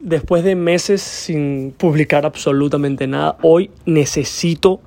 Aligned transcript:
después 0.00 0.42
de 0.42 0.56
meses 0.56 1.02
sin 1.02 1.72
publicar 1.76 2.26
absolutamente 2.26 3.06
nada, 3.06 3.36
hoy 3.42 3.70
necesito 3.84 4.80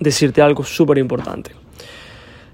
decirte 0.00 0.42
algo 0.42 0.64
súper 0.64 0.98
importante. 0.98 1.52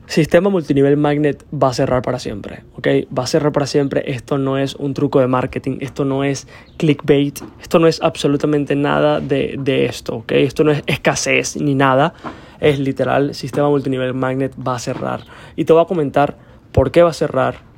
Sistema 0.07 0.51
multinivel 0.51 0.97
magnet 0.97 1.45
va 1.55 1.69
a 1.69 1.73
cerrar 1.73 2.03
para 2.03 2.19
siempre, 2.19 2.65
¿ok? 2.77 2.89
Va 3.17 3.23
a 3.23 3.27
cerrar 3.29 3.53
para 3.53 3.67
siempre. 3.67 4.03
Esto 4.11 4.39
no 4.39 4.59
es 4.59 4.75
un 4.75 4.93
truco 4.93 5.21
de 5.21 5.29
marketing, 5.29 5.79
esto 5.81 6.05
no 6.05 6.25
es 6.25 6.49
clickbait, 6.79 7.39
esto 7.63 7.79
no 7.79 7.87
es 7.87 8.03
absolutamente 8.03 8.75
nada 8.75 9.21
de, 9.21 9.55
de 9.57 9.85
esto, 9.85 10.17
¿ok? 10.17 10.33
Esto 10.33 10.65
no 10.65 10.73
es 10.73 10.83
escasez 10.89 11.57
ni 11.57 11.77
nada. 11.77 12.13
Es 12.59 12.81
literal, 12.81 13.35
sistema 13.37 13.69
multinivel 13.69 14.13
magnet 14.13 14.53
va 14.57 14.75
a 14.75 14.79
cerrar. 14.81 15.21
Y 15.55 15.65
te 15.65 15.73
voy 15.73 15.83
a 15.83 15.87
comentar 15.87 16.37
por 16.73 16.91
qué 16.91 17.05
va 17.05 17.11
a 17.11 17.15
cerrar, 17.15 17.70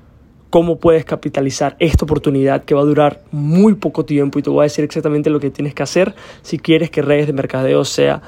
cómo 0.53 0.77
puedes 0.77 1.07
capitalizar 1.07 1.77
esta 1.79 2.05
oportunidad 2.05 2.66
que 2.66 2.75
va 2.75 2.82
a 2.82 2.84
durar 2.84 3.23
muy 3.30 3.73
poco 3.73 4.05
tiempo 4.05 4.39
y 4.39 4.43
te 4.43 4.51
voy 4.51 4.61
a 4.61 4.62
decir 4.64 4.84
exactamente 4.84 5.30
lo 5.30 5.41
que 5.41 5.48
tienes 5.48 5.73
que 5.73 5.83
hacer 5.83 6.15
si 6.43 6.59
quieres 6.59 6.91
que 6.91 7.01
redes 7.01 7.27
de 7.27 7.33
mercadeo 7.33 7.87
sea 7.87 8.20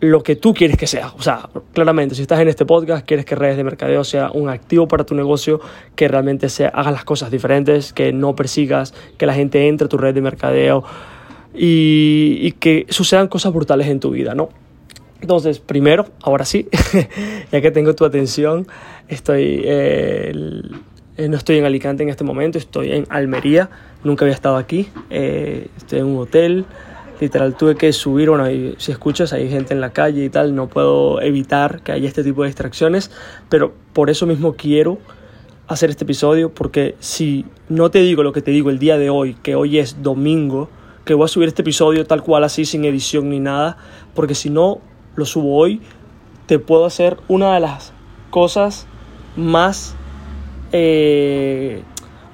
lo 0.00 0.24
que 0.24 0.34
tú 0.34 0.54
quieres 0.54 0.76
que 0.76 0.88
sea. 0.88 1.12
O 1.16 1.22
sea, 1.22 1.48
claramente, 1.72 2.16
si 2.16 2.22
estás 2.22 2.40
en 2.40 2.48
este 2.48 2.66
podcast, 2.66 3.06
quieres 3.06 3.24
que 3.24 3.36
redes 3.36 3.56
de 3.56 3.62
mercadeo 3.62 4.02
sea 4.02 4.32
un 4.32 4.48
activo 4.48 4.88
para 4.88 5.06
tu 5.06 5.14
negocio, 5.14 5.60
que 5.94 6.08
realmente 6.08 6.48
se 6.48 6.66
hagas 6.66 6.90
las 6.90 7.04
cosas 7.04 7.30
diferentes, 7.30 7.92
que 7.92 8.12
no 8.12 8.34
persigas 8.34 8.92
que 9.16 9.26
la 9.26 9.34
gente 9.34 9.68
entre 9.68 9.84
a 9.84 9.88
tu 9.88 9.98
red 9.98 10.14
de 10.14 10.20
mercadeo 10.20 10.82
y, 11.54 12.38
y 12.40 12.50
que 12.58 12.86
sucedan 12.88 13.28
cosas 13.28 13.52
brutales 13.52 13.86
en 13.86 14.00
tu 14.00 14.10
vida, 14.10 14.34
¿no? 14.34 14.48
Entonces, 15.20 15.60
primero, 15.60 16.06
ahora 16.22 16.44
sí, 16.44 16.68
ya 17.52 17.60
que 17.60 17.70
tengo 17.70 17.94
tu 17.94 18.04
atención, 18.04 18.66
estoy, 19.06 19.62
eh, 19.64 20.32
eh, 21.22 21.28
no 21.28 21.36
estoy 21.36 21.58
en 21.58 21.64
Alicante 21.64 22.02
en 22.02 22.08
este 22.08 22.24
momento, 22.24 22.58
estoy 22.58 22.92
en 22.92 23.06
Almería, 23.08 23.70
nunca 24.02 24.24
había 24.24 24.34
estado 24.34 24.56
aquí, 24.56 24.88
eh, 25.10 25.68
estoy 25.76 26.00
en 26.00 26.06
un 26.06 26.18
hotel, 26.18 26.64
literal 27.20 27.54
tuve 27.54 27.76
que 27.76 27.92
subir, 27.92 28.28
bueno, 28.28 28.46
si 28.78 28.90
escuchas 28.90 29.32
hay 29.32 29.48
gente 29.48 29.72
en 29.72 29.80
la 29.80 29.92
calle 29.92 30.24
y 30.24 30.28
tal, 30.28 30.56
no 30.56 30.68
puedo 30.68 31.20
evitar 31.20 31.82
que 31.82 31.92
haya 31.92 32.08
este 32.08 32.24
tipo 32.24 32.42
de 32.42 32.48
distracciones, 32.48 33.12
pero 33.48 33.72
por 33.92 34.10
eso 34.10 34.26
mismo 34.26 34.54
quiero 34.54 34.98
hacer 35.68 35.90
este 35.90 36.02
episodio, 36.02 36.52
porque 36.52 36.96
si 36.98 37.44
no 37.68 37.90
te 37.90 38.00
digo 38.00 38.24
lo 38.24 38.32
que 38.32 38.42
te 38.42 38.50
digo 38.50 38.70
el 38.70 38.80
día 38.80 38.98
de 38.98 39.08
hoy, 39.08 39.34
que 39.42 39.54
hoy 39.54 39.78
es 39.78 40.02
domingo, 40.02 40.68
que 41.04 41.14
voy 41.14 41.26
a 41.26 41.28
subir 41.28 41.48
este 41.48 41.62
episodio 41.62 42.04
tal 42.04 42.22
cual 42.24 42.42
así, 42.42 42.64
sin 42.64 42.84
edición 42.84 43.30
ni 43.30 43.38
nada, 43.38 43.76
porque 44.14 44.34
si 44.34 44.50
no 44.50 44.80
lo 45.14 45.24
subo 45.24 45.56
hoy, 45.56 45.80
te 46.46 46.58
puedo 46.58 46.84
hacer 46.84 47.16
una 47.28 47.54
de 47.54 47.60
las 47.60 47.92
cosas 48.30 48.88
más... 49.36 49.94
Eh, 50.72 51.82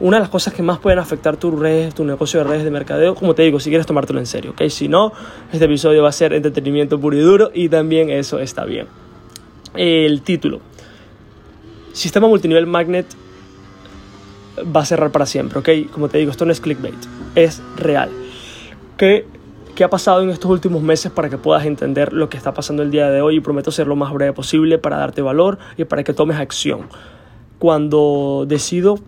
una 0.01 0.19
de 0.19 0.21
las 0.21 0.29
cosas 0.31 0.55
que 0.55 0.63
más 0.63 0.79
pueden 0.79 1.01
afectar 1.01 1.37
tu 1.37 1.51
redes, 1.51 1.93
tu 1.93 2.05
negocio 2.05 2.39
de 2.39 2.49
redes 2.49 2.65
de 2.65 2.71
mercadeo, 2.71 3.17
como 3.17 3.35
te 3.35 3.43
digo, 3.43 3.59
si 3.59 3.69
quieres 3.69 3.87
tomártelo 3.87 4.21
en 4.21 4.27
serio, 4.27 4.53
¿ok? 4.53 4.69
Si 4.69 4.87
no, 4.87 5.13
este 5.53 5.65
episodio 5.65 6.05
va 6.05 6.11
a 6.11 6.13
ser 6.13 6.33
entretenimiento 6.33 7.01
puro 7.01 7.17
y 7.17 7.21
duro 7.21 7.51
y 7.53 7.69
también 7.69 8.09
eso 8.11 8.39
está 8.39 8.65
bien. 8.65 8.87
El 9.75 10.23
título. 10.23 10.61
Sistema 11.93 12.29
multinivel 12.29 12.67
magnet 12.67 13.07
va 14.65 14.83
a 14.83 14.85
cerrar 14.85 15.11
para 15.11 15.27
siempre, 15.27 15.59
¿ok? 15.59 15.91
Como 15.93 16.09
te 16.09 16.19
digo, 16.19 16.31
esto 16.31 16.45
no 16.45 16.53
es 16.53 16.61
clickbait, 16.61 16.95
es 17.35 17.61
real. 17.77 18.11
¿Qué, 18.97 19.27
¿Qué 19.75 19.83
ha 19.83 19.91
pasado 19.91 20.23
en 20.23 20.31
estos 20.31 20.49
últimos 20.49 20.81
meses 20.81 21.11
para 21.11 21.29
que 21.29 21.39
puedas 21.39 21.67
entender 21.67 22.13
lo 22.13 22.29
que 22.29 22.37
está 22.37 22.55
pasando 22.55 22.85
el 22.85 22.93
día 22.93 23.11
de 23.11 23.21
hoy? 23.21 23.37
Y 23.37 23.41
prometo 23.41 23.73
ser 23.73 23.89
lo 23.89 23.97
más 23.97 24.13
breve 24.13 24.33
posible 24.33 24.79
para 24.79 24.97
darte 24.97 25.23
valor 25.23 25.59
y 25.77 25.85
para 25.85 26.05
que 26.05 26.13
tomes 26.13 26.37
acción. 26.37 26.89
Cuando 27.59 28.45
decido 28.47 28.99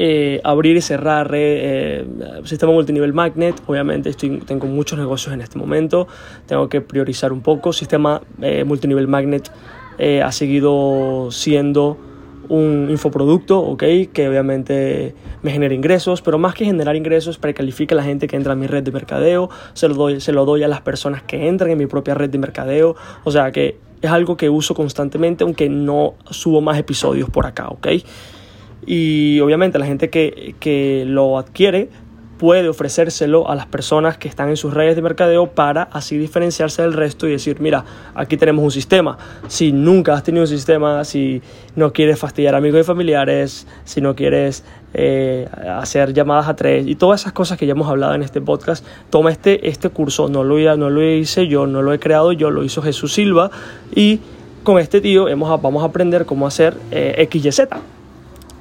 eh, 0.00 0.40
abrir 0.44 0.76
y 0.76 0.80
cerrar 0.80 1.30
eh, 1.34 2.06
sistema 2.44 2.72
multinivel 2.72 3.12
magnet. 3.12 3.60
Obviamente 3.66 4.10
estoy, 4.10 4.38
tengo 4.38 4.68
muchos 4.68 4.96
negocios 4.96 5.34
en 5.34 5.40
este 5.40 5.58
momento, 5.58 6.06
tengo 6.46 6.68
que 6.68 6.80
priorizar 6.80 7.32
un 7.32 7.40
poco. 7.40 7.72
Sistema 7.72 8.22
eh, 8.40 8.62
multinivel 8.62 9.08
magnet 9.08 9.50
eh, 9.98 10.22
ha 10.22 10.30
seguido 10.30 11.30
siendo 11.32 11.98
un 12.48 12.88
infoproducto, 12.90 13.60
¿ok? 13.60 13.82
Que 14.12 14.28
obviamente 14.28 15.14
me 15.42 15.50
genera 15.50 15.74
ingresos, 15.74 16.22
pero 16.22 16.38
más 16.38 16.54
que 16.54 16.64
generar 16.64 16.96
ingresos, 16.96 17.38
precalifica 17.38 17.94
a 17.94 17.96
la 17.96 18.04
gente 18.04 18.26
que 18.26 18.36
entra 18.36 18.52
a 18.52 18.56
mi 18.56 18.66
red 18.66 18.82
de 18.82 18.92
mercadeo, 18.92 19.50
se 19.74 19.88
lo, 19.88 19.94
doy, 19.94 20.20
se 20.20 20.32
lo 20.32 20.44
doy 20.44 20.62
a 20.62 20.68
las 20.68 20.80
personas 20.80 21.22
que 21.22 21.48
entran 21.48 21.70
en 21.70 21.78
mi 21.78 21.86
propia 21.86 22.14
red 22.14 22.30
de 22.30 22.38
mercadeo, 22.38 22.96
o 23.24 23.30
sea 23.30 23.52
que 23.52 23.76
es 24.00 24.10
algo 24.10 24.36
que 24.36 24.48
uso 24.48 24.74
constantemente, 24.74 25.44
aunque 25.44 25.68
no 25.68 26.14
subo 26.30 26.60
más 26.60 26.78
episodios 26.78 27.28
por 27.30 27.46
acá, 27.46 27.68
¿ok? 27.68 27.88
y 28.86 29.38
obviamente 29.40 29.78
la 29.78 29.84
gente 29.84 30.08
que, 30.08 30.54
que 30.60 31.04
lo 31.06 31.36
adquiere 31.36 31.90
puede 32.38 32.68
ofrecérselo 32.68 33.50
a 33.50 33.54
las 33.54 33.66
personas 33.66 34.16
que 34.16 34.28
están 34.28 34.48
en 34.48 34.56
sus 34.56 34.72
redes 34.72 34.96
de 34.96 35.02
mercadeo 35.02 35.48
para 35.48 35.82
así 35.82 36.16
diferenciarse 36.16 36.82
del 36.82 36.92
resto 36.92 37.26
y 37.26 37.32
decir, 37.32 37.60
mira, 37.60 37.84
aquí 38.14 38.36
tenemos 38.36 38.64
un 38.64 38.70
sistema. 38.70 39.18
Si 39.48 39.72
nunca 39.72 40.14
has 40.14 40.22
tenido 40.22 40.44
un 40.44 40.48
sistema, 40.48 41.04
si 41.04 41.42
no 41.74 41.92
quieres 41.92 42.18
fastidiar 42.18 42.54
amigos 42.54 42.80
y 42.80 42.84
familiares, 42.84 43.66
si 43.84 44.00
no 44.00 44.14
quieres 44.14 44.64
eh, 44.94 45.48
hacer 45.68 46.14
llamadas 46.14 46.48
a 46.48 46.56
tres 46.56 46.86
y 46.86 46.94
todas 46.94 47.20
esas 47.20 47.32
cosas 47.32 47.58
que 47.58 47.66
ya 47.66 47.72
hemos 47.72 47.88
hablado 47.88 48.14
en 48.14 48.22
este 48.22 48.40
podcast, 48.40 48.86
toma 49.10 49.30
este, 49.30 49.68
este 49.68 49.90
curso, 49.90 50.28
no 50.28 50.44
lo, 50.44 50.76
no 50.76 50.90
lo 50.90 51.02
hice 51.02 51.48
yo, 51.48 51.66
no 51.66 51.82
lo 51.82 51.92
he 51.92 51.98
creado 51.98 52.32
yo, 52.32 52.50
lo 52.50 52.62
hizo 52.64 52.80
Jesús 52.82 53.12
Silva 53.12 53.50
y 53.94 54.20
con 54.62 54.78
este 54.78 55.00
tío 55.00 55.28
hemos, 55.28 55.60
vamos 55.60 55.82
a 55.82 55.86
aprender 55.86 56.24
cómo 56.24 56.46
hacer 56.46 56.76
eh, 56.90 57.28
XYZ. 57.30 57.68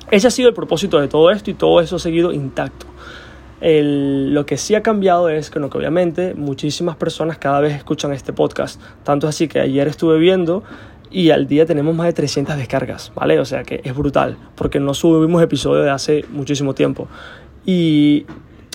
Ese 0.10 0.28
ha 0.28 0.32
sido 0.32 0.48
el 0.50 0.56
propósito 0.56 1.00
de 1.00 1.08
todo 1.08 1.32
esto 1.32 1.52
y 1.52 1.54
todo 1.54 1.82
eso 1.82 1.98
ha 1.98 2.00
seguido 2.00 2.32
intacto. 2.32 2.86
Lo 3.62 4.46
que 4.46 4.58
sí 4.58 4.76
ha 4.76 4.84
cambiado 4.84 5.30
es 5.30 5.50
que, 5.50 5.60
que 5.60 5.78
obviamente 5.78 6.36
muchísimas 6.36 6.96
personas 6.96 7.38
cada 7.38 7.60
vez 7.60 7.76
escuchan 7.76 8.14
este 8.14 8.34
podcast. 8.34 8.80
Tanto 9.04 9.28
es 9.28 9.36
así 9.36 9.48
que 9.48 9.60
ayer 9.60 9.88
estuve 9.88 10.20
viendo 10.20 10.64
y 11.10 11.32
al 11.32 11.48
día 11.48 11.66
tenemos 11.66 11.96
más 11.96 12.08
de 12.08 12.14
300 12.14 12.58
descargas, 12.58 13.12
¿vale? 13.16 13.40
O 13.40 13.46
sea 13.46 13.64
que 13.64 13.82
es 13.84 13.96
brutal, 13.96 14.38
porque 14.56 14.80
no 14.80 14.94
subimos 14.94 15.42
episodios 15.42 15.86
de 15.86 15.92
hace 15.92 16.26
muchísimo 16.32 16.74
tiempo. 16.74 17.08
Y 17.66 18.26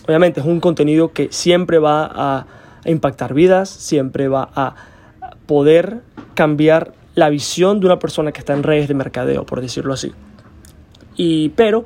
obviamente 0.07 0.41
es 0.41 0.47
un 0.47 0.61
contenido 0.61 1.13
que 1.13 1.29
siempre 1.31 1.79
va 1.79 2.11
a 2.13 2.47
impactar 2.85 3.35
vidas, 3.35 3.69
siempre 3.69 4.29
va 4.29 4.51
a 4.55 4.75
poder 5.47 6.01
cambiar 6.35 6.93
la 7.15 7.29
visión 7.29 7.81
de 7.81 7.87
una 7.87 7.99
persona 7.99 8.33
que 8.33 8.41
está 8.41 8.55
en 8.55 8.63
redes 8.63 8.89
de 8.89 8.95
mercadeo, 8.95 9.45
por 9.45 9.61
decirlo 9.61 9.93
así. 9.93 10.13
Y, 11.15 11.51
pero 11.51 11.85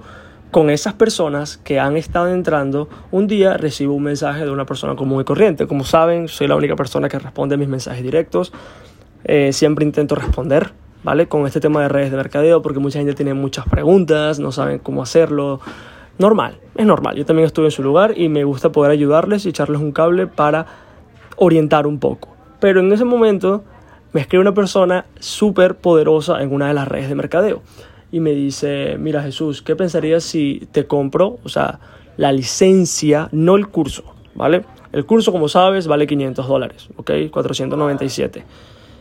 con 0.50 0.70
esas 0.70 0.94
personas 0.94 1.58
que 1.58 1.80
han 1.80 1.96
estado 1.96 2.28
entrando, 2.28 2.88
un 3.10 3.26
día 3.26 3.56
recibo 3.56 3.94
un 3.94 4.04
mensaje 4.04 4.44
de 4.44 4.50
una 4.50 4.64
persona 4.64 4.96
común 4.96 5.20
y 5.20 5.24
corriente. 5.24 5.66
Como 5.66 5.84
saben, 5.84 6.28
soy 6.28 6.48
la 6.48 6.56
única 6.56 6.76
persona 6.76 7.08
que 7.08 7.18
responde 7.18 7.56
a 7.56 7.58
mis 7.58 7.68
mensajes 7.68 8.02
directos. 8.02 8.52
Eh, 9.24 9.52
siempre 9.52 9.84
intento 9.84 10.14
responder, 10.14 10.72
¿vale? 11.02 11.28
Con 11.28 11.46
este 11.46 11.60
tema 11.60 11.82
de 11.82 11.88
redes 11.88 12.10
de 12.10 12.16
mercadeo, 12.16 12.62
porque 12.62 12.78
mucha 12.78 12.98
gente 12.98 13.14
tiene 13.14 13.34
muchas 13.34 13.66
preguntas, 13.68 14.38
no 14.38 14.52
saben 14.52 14.78
cómo 14.78 15.02
hacerlo. 15.02 15.60
Normal, 16.18 16.58
es 16.76 16.86
normal. 16.86 17.16
Yo 17.16 17.26
también 17.26 17.46
estuve 17.46 17.66
en 17.66 17.72
su 17.72 17.82
lugar 17.82 18.14
y 18.16 18.28
me 18.28 18.44
gusta 18.44 18.72
poder 18.72 18.92
ayudarles 18.92 19.44
y 19.44 19.50
echarles 19.50 19.80
un 19.80 19.92
cable 19.92 20.26
para 20.26 20.66
orientar 21.36 21.86
un 21.86 21.98
poco. 21.98 22.34
Pero 22.60 22.80
en 22.80 22.90
ese 22.92 23.04
momento 23.04 23.64
me 24.12 24.22
escribe 24.22 24.40
una 24.40 24.54
persona 24.54 25.04
súper 25.18 25.74
poderosa 25.74 26.40
en 26.40 26.54
una 26.54 26.68
de 26.68 26.74
las 26.74 26.88
redes 26.88 27.08
de 27.10 27.14
mercadeo 27.14 27.62
y 28.16 28.20
me 28.20 28.32
dice, 28.32 28.96
mira 28.98 29.22
Jesús, 29.22 29.60
¿qué 29.60 29.76
pensarías 29.76 30.24
si 30.24 30.66
te 30.72 30.86
compro, 30.86 31.38
o 31.44 31.50
sea, 31.50 31.80
la 32.16 32.32
licencia, 32.32 33.28
no 33.30 33.56
el 33.56 33.68
curso, 33.68 34.04
¿vale? 34.34 34.64
El 34.90 35.04
curso, 35.04 35.32
como 35.32 35.50
sabes, 35.50 35.86
vale 35.86 36.06
500 36.06 36.48
dólares, 36.48 36.88
¿ok? 36.96 37.10
497. 37.30 38.42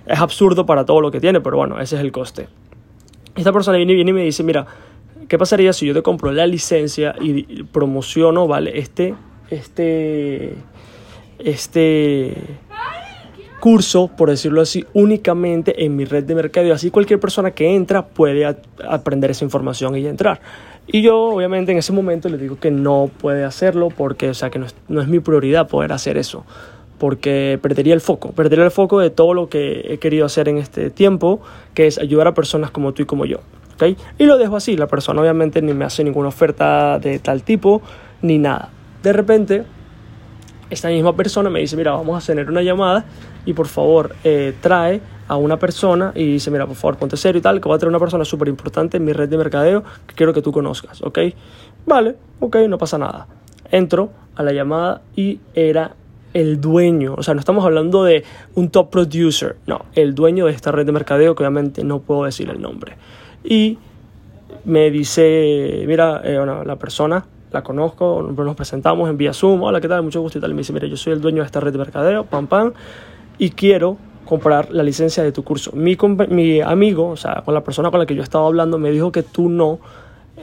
Es 0.05 0.19
absurdo 0.19 0.65
para 0.65 0.83
todo 0.83 0.99
lo 0.99 1.11
que 1.11 1.21
tiene, 1.21 1.39
pero 1.39 1.55
bueno, 1.55 1.79
ese 1.79 1.95
es 1.95 2.01
el 2.01 2.11
coste. 2.11 2.49
Esta 3.37 3.53
persona 3.53 3.77
viene, 3.77 3.93
viene 3.93 4.11
y 4.11 4.13
me 4.13 4.23
dice, 4.23 4.43
mira, 4.43 4.65
¿qué 5.29 5.37
pasaría 5.37 5.71
si 5.71 5.85
yo 5.85 5.93
te 5.93 6.01
compro 6.01 6.33
la 6.33 6.45
licencia 6.45 7.15
y 7.21 7.63
promociono, 7.63 8.49
¿vale? 8.49 8.77
Este, 8.77 9.15
este, 9.49 10.55
este 11.39 12.33
curso, 13.65 14.11
por 14.15 14.29
decirlo 14.29 14.61
así, 14.61 14.85
únicamente 14.93 15.85
en 15.85 15.95
mi 15.95 16.05
red 16.05 16.23
de 16.23 16.35
mercado. 16.35 16.71
Así 16.71 16.91
cualquier 16.91 17.19
persona 17.19 17.49
que 17.49 17.75
entra 17.75 18.05
puede 18.05 18.45
aprender 18.87 19.31
esa 19.31 19.43
información 19.43 19.97
y 19.97 20.05
entrar. 20.05 20.39
Y 20.85 21.01
yo 21.01 21.19
obviamente 21.19 21.71
en 21.71 21.79
ese 21.79 21.91
momento 21.91 22.29
le 22.29 22.37
digo 22.37 22.59
que 22.59 22.69
no 22.69 23.09
puede 23.19 23.43
hacerlo 23.43 23.89
porque, 23.89 24.29
o 24.29 24.35
sea, 24.35 24.51
que 24.51 24.59
no 24.59 24.67
es, 24.67 24.75
no 24.87 25.01
es 25.01 25.07
mi 25.07 25.19
prioridad 25.19 25.67
poder 25.67 25.93
hacer 25.93 26.15
eso. 26.15 26.45
Porque 26.99 27.57
perdería 27.59 27.95
el 27.95 28.01
foco, 28.01 28.33
perdería 28.33 28.65
el 28.65 28.69
foco 28.69 28.99
de 28.99 29.09
todo 29.09 29.33
lo 29.33 29.49
que 29.49 29.83
he 29.89 29.97
querido 29.97 30.27
hacer 30.27 30.47
en 30.47 30.59
este 30.59 30.91
tiempo, 30.91 31.41
que 31.73 31.87
es 31.87 31.97
ayudar 31.97 32.27
a 32.27 32.35
personas 32.35 32.69
como 32.69 32.93
tú 32.93 33.01
y 33.01 33.05
como 33.07 33.25
yo. 33.25 33.39
¿okay? 33.73 33.97
Y 34.19 34.25
lo 34.25 34.37
dejo 34.37 34.57
así, 34.57 34.77
la 34.77 34.85
persona 34.85 35.21
obviamente 35.21 35.63
ni 35.63 35.73
me 35.73 35.85
hace 35.85 36.03
ninguna 36.03 36.27
oferta 36.27 36.99
de 36.99 37.17
tal 37.17 37.41
tipo, 37.41 37.81
ni 38.21 38.37
nada. 38.37 38.69
De 39.01 39.11
repente, 39.11 39.63
esta 40.69 40.89
misma 40.89 41.15
persona 41.15 41.49
me 41.49 41.61
dice, 41.61 41.75
mira, 41.75 41.93
vamos 41.93 42.23
a 42.23 42.27
tener 42.27 42.47
una 42.47 42.61
llamada 42.61 43.05
y 43.45 43.53
por 43.53 43.67
favor 43.67 44.15
eh, 44.23 44.53
trae 44.61 45.01
a 45.27 45.35
una 45.37 45.57
persona 45.57 46.11
y 46.15 46.33
dice, 46.33 46.51
mira, 46.51 46.67
por 46.67 46.75
favor, 46.75 46.97
ponte 46.97 47.17
serio 47.17 47.39
y 47.39 47.41
tal, 47.41 47.59
que 47.59 47.69
va 47.69 47.75
a 47.75 47.79
tener 47.79 47.89
una 47.89 47.99
persona 47.99 48.25
súper 48.25 48.47
importante 48.47 48.97
en 48.97 49.05
mi 49.05 49.13
red 49.13 49.29
de 49.29 49.37
mercadeo 49.37 49.83
que 50.05 50.15
quiero 50.15 50.33
que 50.33 50.41
tú 50.41 50.51
conozcas, 50.51 51.01
¿ok? 51.01 51.19
Vale, 51.85 52.15
ok, 52.39 52.57
no 52.67 52.77
pasa 52.77 52.97
nada. 52.97 53.27
Entro 53.71 54.11
a 54.35 54.43
la 54.43 54.51
llamada 54.51 55.01
y 55.15 55.39
era 55.53 55.95
el 56.33 56.59
dueño, 56.59 57.15
o 57.17 57.23
sea, 57.23 57.33
no 57.33 57.39
estamos 57.39 57.63
hablando 57.63 58.03
de 58.03 58.23
un 58.55 58.69
top 58.69 58.89
producer, 58.89 59.55
no, 59.67 59.85
el 59.95 60.13
dueño 60.13 60.47
de 60.47 60.51
esta 60.51 60.71
red 60.71 60.85
de 60.85 60.91
mercadeo, 60.91 61.33
que 61.33 61.43
obviamente 61.43 61.83
no 61.83 61.99
puedo 61.99 62.25
decir 62.25 62.49
el 62.49 62.61
nombre. 62.61 62.97
Y 63.43 63.77
me 64.65 64.91
dice, 64.91 65.85
mira, 65.87 66.21
eh, 66.23 66.37
bueno, 66.37 66.63
la 66.65 66.75
persona, 66.75 67.25
la 67.51 67.63
conozco, 67.63 68.21
nos 68.21 68.55
presentamos 68.55 69.09
en 69.09 69.15
vía 69.15 69.33
Zoom, 69.33 69.63
hola, 69.63 69.79
¿qué 69.79 69.87
tal? 69.87 70.03
Mucho 70.03 70.19
gusto 70.19 70.37
y 70.37 70.41
tal. 70.41 70.51
Y 70.51 70.53
me 70.55 70.59
dice, 70.59 70.73
mira, 70.73 70.87
yo 70.87 70.97
soy 70.97 71.13
el 71.13 71.21
dueño 71.21 71.41
de 71.41 71.45
esta 71.45 71.61
red 71.61 71.71
de 71.71 71.77
mercadeo, 71.77 72.25
pam, 72.25 72.47
pam, 72.47 72.73
y 73.37 73.51
quiero 73.51 73.97
comprar 74.25 74.71
la 74.71 74.83
licencia 74.83 75.23
de 75.23 75.31
tu 75.31 75.43
curso. 75.43 75.71
Mi, 75.73 75.97
mi 76.29 76.61
amigo, 76.61 77.09
o 77.09 77.17
sea, 77.17 77.43
con 77.45 77.53
la 77.53 77.63
persona 77.63 77.91
con 77.91 77.99
la 77.99 78.05
que 78.05 78.15
yo 78.15 78.23
estaba 78.23 78.47
hablando, 78.47 78.77
me 78.77 78.91
dijo 78.91 79.11
que 79.11 79.23
tú 79.23 79.49
no 79.49 79.79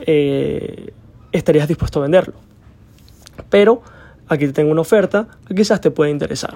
eh, 0.06 0.92
estarías 1.32 1.68
dispuesto 1.68 1.98
a 1.98 2.02
venderlo. 2.02 2.34
Pero 3.50 3.82
aquí 4.28 4.46
te 4.46 4.52
tengo 4.52 4.70
una 4.70 4.80
oferta 4.80 5.26
que 5.46 5.54
quizás 5.54 5.80
te 5.80 5.90
puede 5.90 6.10
interesar. 6.10 6.54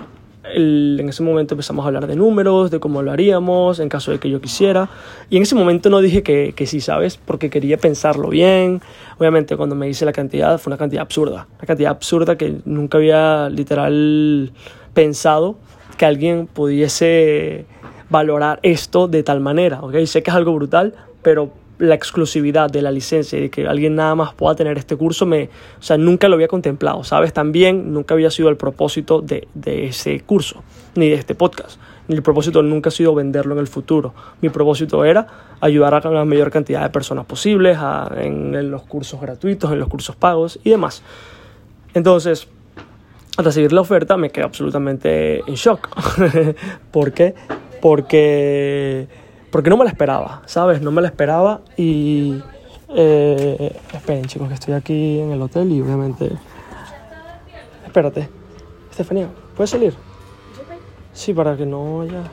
en 0.55 1.09
ese 1.09 1.25
momento 1.25 1.55
empezamos 1.55 1.85
a 1.85 1.89
hablar 1.89 2.07
de 2.07 2.15
números, 2.15 2.71
de 2.71 2.79
cómo 2.79 3.03
lo 3.03 3.11
haríamos, 3.11 3.81
en 3.81 3.89
caso 3.89 4.13
de 4.13 4.21
que 4.21 4.31
yo 4.31 4.41
quisiera. 4.41 4.89
Y 5.29 5.37
en 5.37 5.43
ese 5.43 5.57
momento 5.57 5.91
no 5.91 6.01
dije 6.01 6.23
que, 6.23 6.53
que 6.55 6.67
sí, 6.67 6.81
¿sabes? 6.81 7.17
Porque 7.17 7.51
quería 7.51 7.77
pensarlo 7.77 8.29
bien. 8.29 8.81
Obviamente 9.19 9.57
cuando 9.57 9.75
me 9.75 9.87
dice 9.87 10.05
la 10.05 10.13
cantidad 10.13 10.59
fue 10.59 10.71
una 10.71 10.79
cantidad 10.79 11.03
absurda. 11.03 11.49
Una 11.59 11.67
cantidad 11.67 11.91
absurda 11.91 12.39
que 12.39 12.61
nunca 12.65 12.99
había 12.99 13.49
literal 13.49 14.53
pensado 14.95 15.57
que 15.97 16.07
alguien 16.07 16.47
pudiese 16.47 17.67
valorar 18.11 18.61
esto 18.63 19.09
de 19.09 19.23
tal 19.23 19.41
manera. 19.41 19.81
¿ok? 19.81 20.05
Sé 20.05 20.23
que 20.23 20.31
es 20.31 20.37
algo 20.37 20.55
brutal, 20.55 20.95
pero 21.23 21.51
la 21.79 21.95
exclusividad 21.95 22.71
de 22.71 22.81
la 22.83 22.91
licencia 22.91 23.39
y 23.39 23.51
que 23.51 23.67
alguien 23.67 23.95
nada 23.95 24.15
más 24.15 24.35
pueda 24.35 24.55
tener 24.55 24.79
este 24.79 24.97
curso, 24.97 25.27
me, 25.27 25.51
o 25.79 25.83
sea, 25.83 25.99
nunca 25.99 26.29
lo 26.29 26.35
había 26.35 26.49
contemplado, 26.49 27.05
¿sabes? 27.05 27.33
También 27.33 27.93
nunca 27.93 28.15
había 28.15 28.31
sido 28.31 28.49
el 28.49 28.57
propósito 28.57 29.21
de, 29.21 29.47
de 29.55 29.89
ese 29.89 30.21
curso, 30.21 30.63
ni 30.95 31.11
de 31.11 31.17
este 31.17 31.35
podcast. 31.35 31.79
El 32.09 32.23
propósito 32.23 32.63
nunca 32.63 32.89
ha 32.89 32.93
sido 32.93 33.15
venderlo 33.15 33.55
en 33.55 33.61
el 33.61 33.67
futuro. 33.67 34.15
Mi 34.41 34.49
propósito 34.49 35.05
era 35.05 35.27
ayudar 35.61 35.95
a 35.95 36.11
la 36.11 36.25
mayor 36.25 36.51
cantidad 36.51 36.83
de 36.83 36.91
personas 36.91 37.27
posibles 37.27 37.77
en, 38.17 38.55
en 38.55 38.71
los 38.71 38.83
cursos 38.85 39.21
gratuitos, 39.21 39.73
en 39.73 39.81
los 39.81 39.89
cursos 39.89 40.15
pagos 40.17 40.59
y 40.63 40.71
demás. 40.71 41.03
Entonces, 41.95 42.49
al 43.37 43.45
recibir 43.45 43.73
la 43.73 43.83
oferta 43.83 44.17
me 44.17 44.31
quedé 44.31 44.45
absolutamente 44.45 45.41
en 45.41 45.55
shock. 45.55 45.89
¿Por 46.91 47.13
qué? 47.13 47.35
Porque 47.81 49.09
porque 49.57 49.71
no 49.71 49.79
me 49.79 49.85
la 49.85 49.91
esperaba, 49.91 50.43
¿sabes? 50.45 50.83
No 50.83 50.91
me 50.91 51.01
la 51.01 51.09
esperaba 51.09 51.63
y... 51.79 52.43
Eh, 52.95 53.75
esperen 53.95 54.27
chicos, 54.27 54.49
que 54.49 54.55
estoy 54.55 54.75
aquí 54.75 55.19
en 55.19 55.33
el 55.33 55.41
hotel 55.41 55.73
y 55.73 55.81
obviamente... 55.81 56.31
Espérate. 57.87 58.29
Estefanía, 58.91 59.29
¿puedes 59.57 59.71
salir? 59.71 59.95
Sí, 61.15 61.33
para 61.33 61.57
que 61.57 61.65
no 61.65 62.03
haya... 62.03 62.25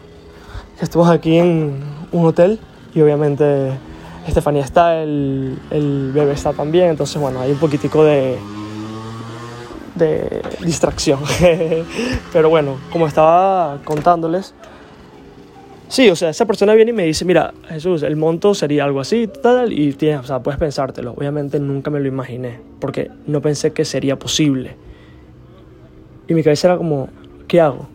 Estamos 0.81 1.07
aquí 1.07 1.37
en 1.37 1.81
un 2.11 2.25
hotel 2.25 2.59
y 2.93 2.99
obviamente 2.99 3.71
Estefanía 4.27 4.63
está, 4.63 5.01
el, 5.01 5.57
el 5.71 6.11
bebé 6.13 6.33
está 6.33 6.51
también, 6.51 6.89
entonces 6.89 7.21
bueno, 7.21 7.39
hay 7.39 7.51
un 7.51 7.57
poquitico 7.57 8.03
de, 8.03 8.37
de 9.95 10.41
distracción. 10.61 11.19
Pero 12.33 12.49
bueno, 12.49 12.77
como 12.91 13.07
estaba 13.07 13.79
contándoles, 13.83 14.53
Sí, 15.93 16.09
o 16.09 16.15
sea, 16.15 16.29
esa 16.29 16.47
persona 16.47 16.73
viene 16.73 16.89
y 16.89 16.93
me 16.95 17.03
dice, 17.03 17.23
mira, 17.23 17.53
Jesús, 17.67 18.01
el 18.01 18.15
monto 18.15 18.55
sería 18.55 18.83
algo 18.83 18.99
así, 18.99 19.27
tal, 19.27 19.71
y 19.71 19.93
tienes, 19.93 20.21
o 20.21 20.23
sea, 20.23 20.39
puedes 20.39 20.59
pensártelo. 20.59 21.11
Obviamente 21.11 21.59
nunca 21.59 21.91
me 21.91 21.99
lo 21.99 22.07
imaginé, 22.07 22.59
porque 22.79 23.11
no 23.27 23.41
pensé 23.41 23.73
que 23.73 23.85
sería 23.85 24.17
posible. 24.17 24.75
Y 26.27 26.33
mi 26.33 26.41
cabeza 26.41 26.69
era 26.69 26.77
como, 26.77 27.09
¿qué 27.47 27.61
hago? 27.61 27.87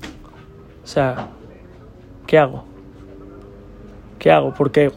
O 0.84 0.86
sea, 0.86 1.26
¿qué 2.28 2.38
hago? 2.38 2.62
¿Qué 4.20 4.30
hago? 4.30 4.54
Porque 4.54 4.92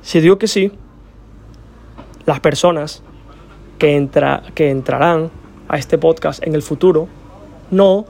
si 0.00 0.20
digo 0.22 0.38
que 0.38 0.46
sí, 0.46 0.72
las 2.24 2.40
personas 2.40 3.02
que, 3.78 3.96
entra, 3.96 4.42
que 4.54 4.70
entrarán 4.70 5.30
a 5.68 5.78
este 5.78 5.98
podcast 5.98 6.42
en 6.46 6.54
el 6.54 6.62
futuro 6.62 7.08
no 7.70 8.06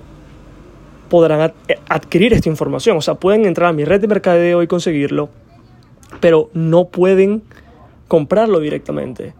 podrán 1.08 1.52
eh, 1.68 1.78
adquirir 1.88 2.32
esta 2.32 2.48
información. 2.48 2.96
O 2.96 3.00
sea, 3.00 3.14
pueden 3.14 3.44
entrar 3.44 3.70
a 3.70 3.72
mi 3.72 3.84
red 3.84 4.00
de 4.00 4.08
mercadeo 4.08 4.62
y 4.62 4.66
conseguirlo, 4.66 5.30
pero 6.20 6.50
no 6.54 6.86
pueden 6.86 7.42
comprarlo 8.06 8.60
directamente. 8.60 9.34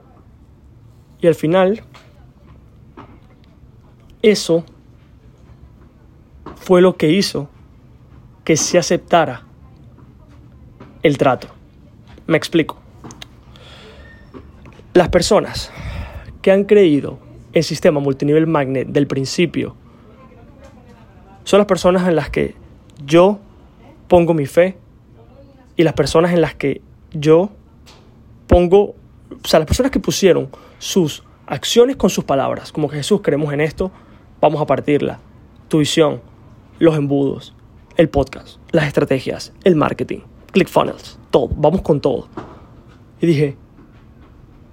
Y 1.21 1.27
al 1.27 1.35
final, 1.35 1.83
eso 4.23 4.65
fue 6.57 6.81
lo 6.81 6.97
que 6.97 7.11
hizo 7.11 7.49
que 8.45 8.57
se 8.57 8.79
aceptara 8.79 9.43
el 11.03 11.19
trato. 11.19 11.49
Me 12.27 12.37
explico. 12.37 12.79
Las 14.95 15.09
personas 15.11 15.71
que 16.43 16.53
han 16.53 16.65
creído 16.65 17.19
el 17.53 17.65
sistema 17.65 18.01
multinivel 18.01 18.47
magnet 18.47 18.89
del 18.89 19.07
principio 19.07 19.75
son 21.45 21.59
las 21.59 21.67
personas 21.67 22.07
en 22.07 22.15
las 22.15 22.29
que 22.29 22.55
yo 23.07 23.39
pongo 24.07 24.35
mi 24.35 24.45
fe 24.45 24.77
y 25.77 25.83
las 25.83 25.95
personas 25.95 26.33
en 26.33 26.43
las 26.43 26.55
que 26.55 26.83
yo 27.13 27.51
pongo, 28.47 28.83
o 28.83 29.49
sea, 29.49 29.61
las 29.61 29.67
personas 29.67 29.91
que 29.91 30.01
pusieron 30.01 30.51
sus 30.79 31.25
acciones 31.47 31.97
con 31.97 32.11
sus 32.11 32.25
palabras, 32.25 32.71
como 32.71 32.89
que 32.89 32.97
Jesús, 32.97 33.21
creemos 33.23 33.53
en 33.55 33.63
esto, 33.63 33.91
vamos 34.43 34.61
a 34.61 34.67
partirla. 34.67 35.21
Tu 35.69 35.79
visión, 35.79 36.21
los 36.79 36.97
embudos, 36.97 37.55
el 37.97 38.11
podcast, 38.11 38.59
las 38.71 38.87
estrategias, 38.87 39.55
el 39.65 39.75
marketing, 39.75 40.21
ClickFunnels, 40.53 41.19
todo, 41.31 41.49
vamos 41.57 41.81
con 41.81 42.01
todo. 42.01 42.29
Y 43.21 43.27
dije, 43.27 43.57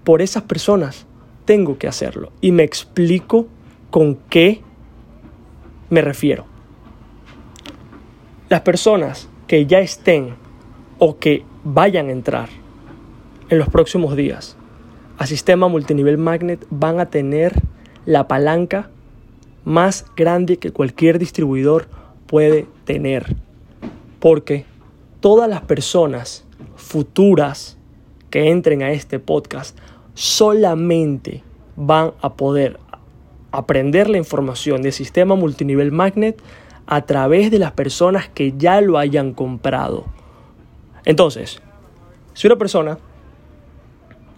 por 0.04 0.22
esas 0.22 0.44
personas 0.44 1.06
tengo 1.46 1.78
que 1.78 1.88
hacerlo. 1.88 2.32
Y 2.42 2.52
me 2.52 2.64
explico 2.64 3.48
con 3.90 4.16
qué 4.30 4.62
me 5.90 6.02
refiero. 6.02 6.46
Las 8.50 8.62
personas 8.62 9.30
que 9.48 9.66
ya 9.66 9.80
estén 9.80 10.36
o 11.00 11.18
que 11.18 11.44
vayan 11.64 12.10
a 12.10 12.12
entrar 12.12 12.50
en 13.50 13.58
los 13.60 13.70
próximos 13.70 14.16
días 14.16 14.58
a 15.18 15.28
sistema 15.28 15.68
multinivel 15.68 16.18
magnet 16.18 16.66
van 16.70 17.00
a 17.00 17.10
tener 17.10 17.54
la 18.06 18.28
palanca 18.28 18.90
más 19.64 20.06
grande 20.16 20.58
que 20.58 20.72
cualquier 20.72 21.20
distribuidor 21.20 21.88
puede 22.28 22.68
tener. 22.84 23.36
Porque 24.20 24.66
todas 25.22 25.50
las 25.50 25.62
personas 25.62 26.46
futuras 26.76 27.78
que 28.30 28.52
entren 28.52 28.84
a 28.84 28.92
este 28.92 29.20
podcast 29.20 29.78
solamente 30.16 31.44
van 31.76 32.14
a 32.22 32.34
poder 32.34 32.80
aprender 33.52 34.10
la 34.10 34.18
información 34.18 34.82
del 34.82 34.94
sistema 34.94 35.36
multinivel 35.36 35.92
magnet 35.92 36.42
a 36.88 37.06
través 37.06 37.52
de 37.52 37.60
las 37.60 37.72
personas 37.72 38.30
que 38.30 38.54
ya 38.58 38.82
lo 38.82 38.98
hayan 38.98 39.34
comprado. 39.34 40.06
Entonces, 41.04 41.62
si 42.34 42.48
una 42.48 42.56
persona 42.56 42.98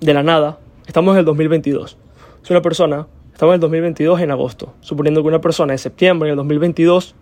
de 0.01 0.13
la 0.13 0.23
nada, 0.23 0.59
estamos 0.85 1.13
en 1.13 1.19
el 1.19 1.25
2022, 1.25 1.97
si 2.41 2.53
una 2.53 2.61
persona, 2.61 3.07
estamos 3.33 3.53
en 3.53 3.55
el 3.55 3.61
2022 3.61 4.21
en 4.21 4.31
agosto, 4.31 4.73
suponiendo 4.81 5.21
que 5.21 5.27
una 5.27 5.41
persona 5.41 5.73
en 5.73 5.79
septiembre 5.79 6.29
en 6.29 6.31
el 6.31 6.37
2022 6.37 7.15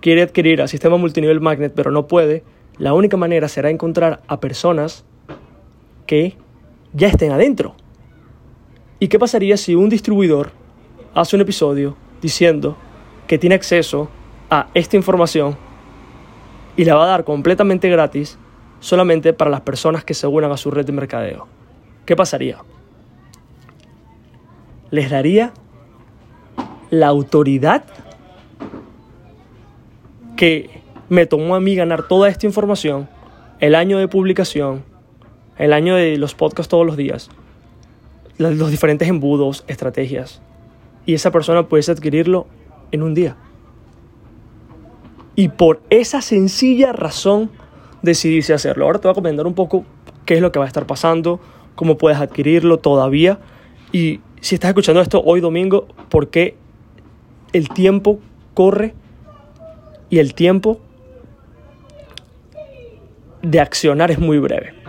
quiere 0.00 0.22
adquirir 0.22 0.60
el 0.60 0.68
sistema 0.68 0.96
multinivel 0.96 1.40
magnet 1.40 1.72
pero 1.74 1.90
no 1.90 2.06
puede, 2.06 2.44
la 2.78 2.92
única 2.94 3.16
manera 3.16 3.48
será 3.48 3.70
encontrar 3.70 4.22
a 4.26 4.40
personas 4.40 5.04
que 6.06 6.36
ya 6.92 7.08
estén 7.08 7.32
adentro. 7.32 7.74
¿Y 8.98 9.08
qué 9.08 9.18
pasaría 9.18 9.56
si 9.56 9.74
un 9.74 9.88
distribuidor 9.88 10.52
hace 11.14 11.36
un 11.36 11.42
episodio 11.42 11.96
diciendo 12.20 12.76
que 13.26 13.38
tiene 13.38 13.54
acceso 13.54 14.08
a 14.50 14.68
esta 14.74 14.96
información 14.96 15.56
y 16.76 16.84
la 16.84 16.94
va 16.94 17.04
a 17.04 17.08
dar 17.08 17.24
completamente 17.24 17.88
gratis 17.88 18.38
solamente 18.80 19.32
para 19.32 19.50
las 19.50 19.60
personas 19.62 20.04
que 20.04 20.14
se 20.14 20.26
unan 20.26 20.52
a 20.52 20.56
su 20.56 20.70
red 20.70 20.84
de 20.84 20.92
mercadeo. 20.92 21.46
¿Qué 22.04 22.16
pasaría? 22.16 22.58
Les 24.90 25.10
daría 25.10 25.52
la 26.90 27.06
autoridad 27.08 27.84
que 30.36 30.82
me 31.08 31.26
tomó 31.26 31.54
a 31.54 31.60
mí 31.60 31.74
ganar 31.74 32.08
toda 32.08 32.28
esta 32.28 32.46
información, 32.46 33.08
el 33.60 33.74
año 33.74 33.98
de 33.98 34.08
publicación, 34.08 34.84
el 35.62 35.72
año 35.72 35.94
de 35.94 36.16
los 36.16 36.34
podcasts 36.34 36.68
todos 36.68 36.84
los 36.84 36.96
días, 36.96 37.30
los 38.36 38.70
diferentes 38.70 39.08
embudos, 39.08 39.64
estrategias, 39.68 40.42
y 41.06 41.14
esa 41.14 41.30
persona 41.30 41.68
pudiese 41.68 41.92
adquirirlo 41.92 42.48
en 42.90 43.04
un 43.04 43.14
día. 43.14 43.36
Y 45.36 45.50
por 45.50 45.80
esa 45.88 46.20
sencilla 46.20 46.92
razón 46.92 47.50
decidí 48.02 48.40
hacerlo. 48.52 48.86
Ahora 48.86 48.98
te 48.98 49.06
voy 49.06 49.12
a 49.12 49.14
comentar 49.14 49.46
un 49.46 49.54
poco 49.54 49.84
qué 50.26 50.34
es 50.34 50.40
lo 50.40 50.50
que 50.50 50.58
va 50.58 50.64
a 50.64 50.68
estar 50.68 50.84
pasando, 50.84 51.38
cómo 51.76 51.96
puedes 51.96 52.18
adquirirlo 52.18 52.78
todavía. 52.78 53.38
Y 53.92 54.20
si 54.40 54.56
estás 54.56 54.70
escuchando 54.70 55.00
esto 55.00 55.22
hoy 55.24 55.40
domingo, 55.40 55.86
porque 56.10 56.56
el 57.52 57.68
tiempo 57.68 58.18
corre 58.54 58.94
y 60.10 60.18
el 60.18 60.34
tiempo 60.34 60.80
de 63.42 63.60
accionar 63.60 64.10
es 64.10 64.18
muy 64.18 64.38
breve. 64.38 64.81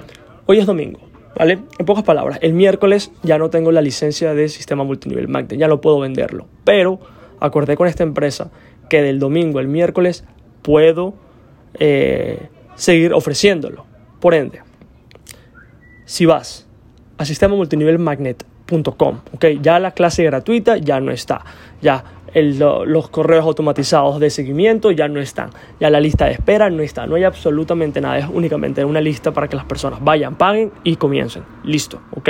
Hoy 0.46 0.60
es 0.60 0.66
domingo, 0.66 1.00
¿vale? 1.38 1.60
En 1.80 1.86
pocas 1.86 2.04
palabras, 2.04 2.38
el 2.42 2.54
miércoles 2.54 3.12
ya 3.24 3.38
no 3.38 3.50
tengo 3.50 3.72
la 3.72 3.82
licencia 3.82 4.34
de 4.34 4.50
sistema 4.50 4.84
multinivel 4.84 5.30
Magnet, 5.30 5.58
ya 5.58 5.70
no 5.70 5.80
puedo 5.80 6.00
venderlo. 6.00 6.48
Pero 6.66 7.00
acordé 7.40 7.78
con 7.78 7.88
esta 7.88 8.04
empresa 8.04 8.52
que 8.90 9.02
del 9.02 9.20
domingo 9.20 9.60
al 9.60 9.70
miércoles 9.70 10.26
puedo 10.62 11.14
eh, 11.80 12.50
seguir 12.76 13.14
ofreciéndolo. 13.14 13.86
Por 14.20 14.34
ende, 14.34 14.62
si 16.06 16.26
vas 16.26 16.68
a 17.18 17.24
sistema 17.24 17.56
multinivel 17.56 18.00
magnet.com, 18.00 19.20
¿ok? 19.34 19.46
Ya 19.62 19.80
la 19.80 19.92
clase 19.92 20.24
gratuita 20.24 20.76
ya 20.76 21.00
no 21.00 21.12
está. 21.12 21.46
Ya 21.82 22.04
los 22.34 23.10
correos 23.10 23.46
automatizados 23.46 24.20
de 24.20 24.30
seguimiento 24.30 24.92
ya 24.92 25.08
no 25.08 25.20
están. 25.20 25.52
Ya 25.80 25.90
la 25.90 26.00
lista 26.00 26.26
de 26.26 26.32
espera 26.32 26.70
no 26.70 26.82
está. 26.82 27.06
No 27.06 27.16
hay 27.16 27.24
absolutamente 27.24 28.02
nada. 28.02 28.18
Es 28.18 28.26
únicamente 28.32 28.84
una 28.84 29.02
lista 29.02 29.32
para 29.32 29.48
que 29.48 29.56
las 29.56 29.66
personas 29.66 30.04
vayan, 30.04 30.36
paguen 30.36 30.72
y 30.84 30.96
comiencen. 30.96 31.44
Listo, 31.64 32.02
¿ok? 32.16 32.30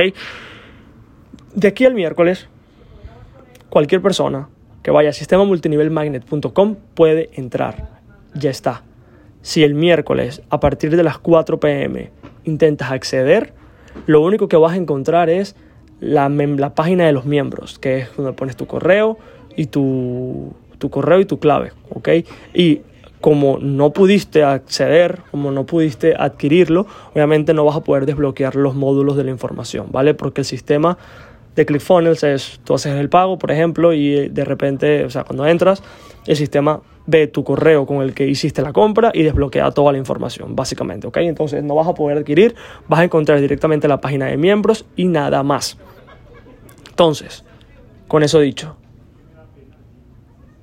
De 1.55 1.67
aquí 1.67 1.85
al 1.85 1.93
miércoles, 1.93 2.47
cualquier 3.69 4.01
persona 4.01 4.49
que 4.81 4.91
vaya 4.91 5.09
a 5.09 5.13
sistemamultinivelmagnet.com 5.13 6.75
puede 6.93 7.29
entrar. 7.33 8.01
Ya 8.35 8.49
está. 8.49 8.83
Si 9.41 9.63
el 9.63 9.73
miércoles 9.73 10.41
a 10.49 10.59
partir 10.59 10.95
de 10.95 11.03
las 11.03 11.17
4 11.17 11.59
pm 11.59 12.11
intentas 12.43 12.91
acceder, 12.91 13.53
lo 14.05 14.21
único 14.21 14.47
que 14.47 14.57
vas 14.57 14.73
a 14.73 14.77
encontrar 14.77 15.29
es 15.29 15.55
la, 15.99 16.27
la 16.29 16.75
página 16.75 17.05
de 17.05 17.13
los 17.13 17.25
miembros, 17.25 17.79
que 17.79 17.99
es 17.99 18.15
donde 18.17 18.33
pones 18.33 18.57
tu 18.57 18.67
correo, 18.67 19.17
y 19.55 19.67
tu, 19.67 20.53
correo 20.89 21.19
y 21.19 21.25
tu 21.25 21.39
clave, 21.39 21.71
¿ok? 21.89 22.09
Y 22.53 22.81
como 23.21 23.57
no 23.57 23.91
pudiste 23.91 24.43
acceder, 24.43 25.21
como 25.31 25.51
no 25.51 25.65
pudiste 25.65 26.13
adquirirlo, 26.17 26.85
obviamente 27.13 27.53
no 27.53 27.63
vas 27.63 27.77
a 27.77 27.81
poder 27.81 28.05
desbloquear 28.05 28.55
los 28.55 28.75
módulos 28.75 29.15
de 29.15 29.23
la 29.23 29.31
información, 29.31 29.87
¿vale? 29.91 30.13
Porque 30.13 30.41
el 30.41 30.45
sistema 30.45 30.97
de 31.55 31.65
ClickFunnels 31.65 32.23
es, 32.23 32.59
tú 32.63 32.73
haces 32.73 32.95
el 32.95 33.09
pago, 33.09 33.37
por 33.37 33.51
ejemplo, 33.51 33.93
y 33.93 34.27
de 34.27 34.43
repente, 34.43 35.05
o 35.05 35.09
sea, 35.09 35.23
cuando 35.23 35.45
entras, 35.45 35.81
el 36.25 36.35
sistema 36.35 36.81
ve 37.05 37.27
tu 37.27 37.43
correo 37.43 37.85
con 37.85 38.01
el 38.01 38.13
que 38.13 38.27
hiciste 38.27 38.61
la 38.61 38.73
compra 38.73 39.11
y 39.13 39.23
desbloquea 39.23 39.71
toda 39.71 39.91
la 39.91 39.97
información, 39.97 40.55
básicamente, 40.55 41.07
¿ok? 41.07 41.17
Entonces 41.17 41.63
no 41.63 41.75
vas 41.75 41.87
a 41.87 41.93
poder 41.93 42.17
adquirir, 42.17 42.55
vas 42.87 43.01
a 43.01 43.03
encontrar 43.03 43.39
directamente 43.39 43.87
la 43.87 44.01
página 44.01 44.27
de 44.27 44.37
miembros 44.37 44.85
y 44.95 45.05
nada 45.05 45.43
más. 45.43 45.77
Entonces, 46.89 47.43
con 48.07 48.23
eso 48.23 48.39
dicho, 48.39 48.75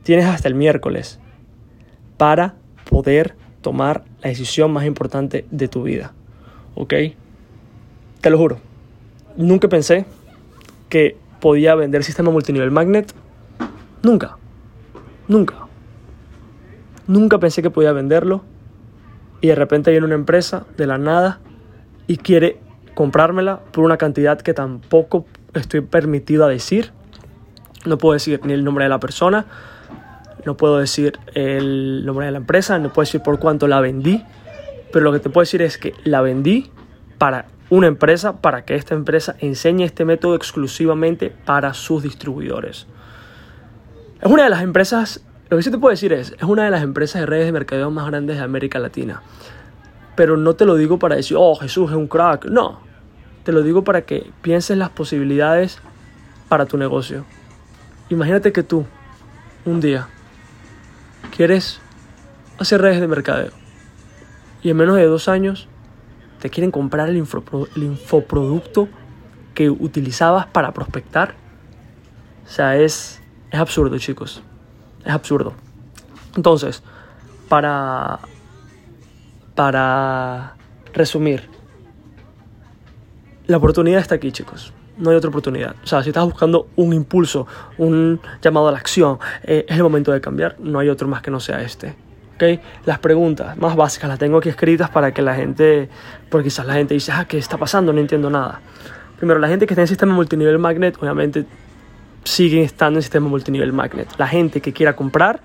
Tienes 0.02 0.26
hasta 0.26 0.49
el 0.49 0.54
miércoles 0.54 1.21
para 2.16 2.54
poder 2.88 3.37
tomar 3.61 4.04
la 4.23 4.28
decisión 4.28 4.73
más 4.73 4.85
importante 4.85 5.45
de 5.50 5.69
tu 5.69 5.83
vida. 5.83 6.12
¿Ok? 6.75 6.95
Te 8.21 8.30
lo 8.30 8.38
juro. 8.38 8.59
Nunca 9.37 9.69
pensé 9.69 10.07
que 10.88 11.16
podía 11.40 11.75
vender 11.75 12.04
sistema 12.04 12.30
multinivel 12.30 12.71
magnet. 12.71 13.12
Nunca. 14.02 14.37
Nunca. 15.28 15.54
Nunca 17.07 17.38
pensé 17.38 17.62
que 17.62 17.71
podía 17.71 17.92
venderlo. 17.92 18.45
Y 19.40 19.49
de 19.49 19.54
repente 19.54 19.90
viene 19.90 20.07
una 20.07 20.14
empresa 20.14 20.66
de 20.76 20.87
la 20.87 20.99
nada 20.99 21.40
y 22.07 22.19
quiere 22.19 22.59
comprármela 22.95 23.61
por 23.73 23.85
una 23.85 23.97
cantidad 23.97 24.40
que 24.40 24.52
tampoco 24.52 25.25
estoy 25.54 25.80
permitido 25.80 26.45
a 26.45 26.49
decir. 26.49 26.92
No 27.87 27.97
puedo 27.97 28.12
decir 28.12 28.40
ni 28.45 28.52
el 28.52 28.64
nombre 28.64 28.85
de 28.85 28.90
la 28.90 29.00
persona, 29.00 29.47
no 30.44 30.56
puedo 30.56 30.78
decir 30.78 31.18
el 31.35 32.04
nombre 32.04 32.26
de 32.26 32.32
la 32.32 32.38
empresa, 32.38 32.78
no 32.78 32.92
puedo 32.92 33.04
decir 33.04 33.23
por 33.23 33.38
cuánto 33.38 33.66
la 33.68 33.80
vendí, 33.80 34.25
pero 34.92 35.04
lo 35.04 35.12
que 35.12 35.20
te 35.20 35.30
puedo 35.30 35.42
decir 35.42 35.62
es 35.62 35.78
que 35.78 35.94
la 36.04 36.20
vendí 36.20 36.70
para 37.18 37.47
una 37.70 37.87
empresa, 37.87 38.40
para 38.40 38.64
que 38.64 38.75
esta 38.75 38.94
empresa 38.94 39.37
enseñe 39.38 39.85
este 39.85 40.04
método 40.04 40.35
exclusivamente 40.35 41.30
para 41.30 41.73
sus 41.73 42.02
distribuidores. 42.02 42.87
Es 44.20 44.30
una 44.30 44.44
de 44.44 44.50
las 44.50 44.62
empresas, 44.62 45.20
lo 45.49 45.56
que 45.56 45.62
sí 45.62 45.70
te 45.70 45.78
puedo 45.78 45.90
decir 45.90 46.12
es, 46.12 46.32
es 46.32 46.42
una 46.42 46.64
de 46.64 46.70
las 46.70 46.82
empresas 46.82 47.20
de 47.20 47.26
redes 47.26 47.47
de 47.47 47.52
mercadeo 47.52 47.90
más 47.90 48.06
grandes 48.06 48.37
de 48.37 48.42
América 48.42 48.78
Latina. 48.78 49.23
Pero 50.16 50.37
no 50.37 50.54
te 50.54 50.66
lo 50.66 50.75
digo 50.75 50.99
para 50.99 51.16
decir, 51.16 51.37
oh, 51.40 51.54
Jesús 51.54 51.90
es 51.90 51.97
un 51.97 52.09
crack. 52.09 52.47
No, 52.47 52.80
te 53.44 53.52
lo 53.52 53.62
digo 53.62 53.85
para 53.85 54.02
que 54.02 54.30
pienses 54.42 54.76
las 54.76 54.90
posibilidades 54.90 55.78
para 56.49 56.66
tu 56.66 56.76
negocio. 56.76 57.25
Imagínate 58.11 58.52
que 58.52 58.64
tú, 58.64 58.85
un 59.64 59.80
día, 59.80 60.09
quieres 61.40 61.80
hacer 62.59 62.82
redes 62.82 63.00
de 63.00 63.09
mercadeo 63.09 63.52
y 64.62 64.68
en 64.68 64.76
menos 64.76 64.97
de 64.97 65.06
dos 65.06 65.26
años 65.26 65.68
te 66.38 66.50
quieren 66.50 66.70
comprar 66.70 67.09
el, 67.09 67.16
infoproducto 67.16 68.88
que 69.54 69.70
utilizabas 69.70 70.44
para 70.49 70.75
prospectar. 70.75 71.35
O 72.44 72.50
sea, 72.50 72.76
es, 72.76 73.23
es 73.50 73.59
absurdo, 73.59 73.97
chicos. 73.97 74.42
Es 75.02 75.12
absurdo. 75.12 75.54
Entonces, 76.37 76.82
para, 77.49 78.18
para 79.54 80.56
resumir, 80.92 81.49
la 83.47 83.56
oportunidad 83.56 84.02
está 84.02 84.16
aquí, 84.16 84.30
chicos 84.30 84.75
no 85.00 85.11
hay 85.11 85.16
otra 85.16 85.30
oportunidad. 85.30 85.75
O 85.83 85.87
sea, 85.87 86.02
si 86.02 86.11
estás 86.11 86.25
buscando 86.25 86.69
un 86.76 86.92
impulso, 86.92 87.47
un 87.78 88.21
llamado 88.40 88.69
a 88.69 88.73
la 88.73 88.78
acción, 88.78 89.19
eh, 89.42 89.64
es 89.69 89.76
el 89.76 89.83
momento 89.83 90.12
de 90.12 90.21
cambiar, 90.21 90.57
no 90.61 90.78
hay 90.78 90.88
otro 90.88 91.09
más 91.09 91.23
que 91.23 91.30
no 91.30 91.40
sea 91.40 91.62
este. 91.62 91.95
¿Okay? 92.37 92.61
Las 92.87 92.99
preguntas 92.99 93.57
más 93.59 93.76
básicas 93.76 94.09
las 94.09 94.19
tengo 94.19 94.38
aquí 94.38 94.49
escritas 94.49 94.88
para 94.90 95.12
que 95.12 95.21
la 95.21 95.35
gente, 95.35 95.88
porque 96.30 96.45
quizás 96.45 96.66
la 96.66 96.75
gente 96.75 96.95
dice, 96.95 97.12
ah, 97.12 97.26
¿qué 97.26 97.38
está 97.38 97.59
pasando? 97.59 97.92
No 97.92 98.00
entiendo 98.00 98.30
nada. 98.30 98.61
Primero, 99.19 99.38
la 99.40 99.49
gente 99.49 99.66
que 99.66 99.75
está 99.75 99.83
en 99.83 99.88
sistema 99.88 100.14
multinivel 100.14 100.59
magnet, 100.59 100.97
obviamente 101.02 101.45
sigue 102.25 102.62
estando 102.62 102.99
en 102.99 103.02
sistema 103.02 103.28
multinivel 103.28 103.73
magnet. 103.73 104.09
La 104.19 104.26
gente 104.26 104.61
que 104.61 104.73
quiera 104.73 104.97
comprar 104.97 105.40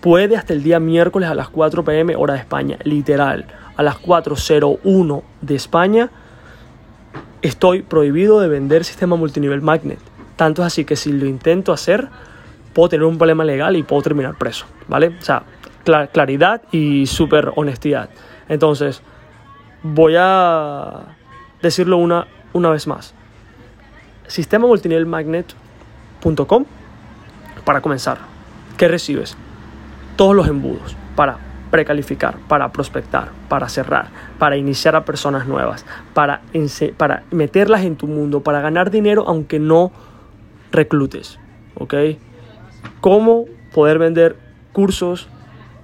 puede 0.00 0.36
hasta 0.36 0.52
el 0.52 0.62
día 0.62 0.80
miércoles 0.80 1.30
a 1.30 1.34
las 1.34 1.48
4 1.48 1.84
pm 1.84 2.14
hora 2.16 2.34
de 2.34 2.40
España, 2.40 2.78
literal, 2.84 3.46
a 3.76 3.82
las 3.82 3.96
4.01 3.96 5.22
de 5.40 5.54
España 5.54 6.10
estoy 7.44 7.82
prohibido 7.82 8.40
de 8.40 8.48
vender 8.48 8.84
sistema 8.84 9.16
multinivel 9.16 9.60
magnet. 9.60 9.98
Tanto 10.36 10.62
es 10.62 10.66
así 10.66 10.84
que 10.84 10.96
si 10.96 11.12
lo 11.12 11.26
intento 11.26 11.72
hacer, 11.72 12.08
puedo 12.72 12.88
tener 12.88 13.04
un 13.04 13.18
problema 13.18 13.44
legal 13.44 13.76
y 13.76 13.82
puedo 13.82 14.00
terminar 14.02 14.36
preso, 14.36 14.64
¿vale? 14.88 15.08
O 15.08 15.22
sea, 15.22 15.44
claridad 16.12 16.62
y 16.72 17.06
súper 17.06 17.52
honestidad. 17.56 18.08
Entonces, 18.48 19.02
voy 19.82 20.14
a 20.18 21.16
decirlo 21.62 21.98
una, 21.98 22.26
una 22.54 22.70
vez 22.70 22.86
más. 22.86 23.14
Sistema 24.26 24.66
magnet.com 25.06 26.64
para 27.64 27.82
comenzar. 27.82 28.18
¿Qué 28.78 28.88
recibes? 28.88 29.36
Todos 30.16 30.34
los 30.34 30.48
embudos 30.48 30.96
para 31.14 31.38
precalificar, 31.74 32.36
para 32.46 32.70
prospectar, 32.70 33.30
para 33.48 33.68
cerrar, 33.68 34.06
para 34.38 34.56
iniciar 34.56 34.94
a 34.94 35.04
personas 35.04 35.48
nuevas, 35.48 35.84
para, 36.14 36.40
para 36.96 37.24
meterlas 37.32 37.82
en 37.82 37.96
tu 37.96 38.06
mundo, 38.06 38.44
para 38.44 38.60
ganar 38.60 38.92
dinero 38.92 39.24
aunque 39.26 39.58
no 39.58 39.90
reclutes. 40.70 41.40
¿Ok? 41.74 41.94
Cómo 43.00 43.46
poder 43.72 43.98
vender 43.98 44.36
cursos 44.72 45.26